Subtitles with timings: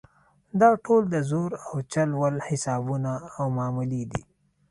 [0.61, 4.21] دا ټول د زور او چل ول حسابونه او معاملې دي.